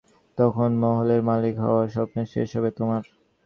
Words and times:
তখন, 0.37 0.69
মহলের 0.83 1.21
মালিক 1.23 1.55
হওয়ার, 1.57 1.87
স্বপ্নের 1.89 2.27
শেষ 2.27 2.49
হবে 2.57 2.69
তোমার। 2.71 3.01